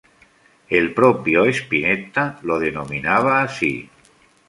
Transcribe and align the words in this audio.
El 0.67 0.95
propio 0.95 1.45
Spinetta 1.45 2.39
lo 2.41 2.57
denominaba 2.57 3.43
así. 3.43 3.87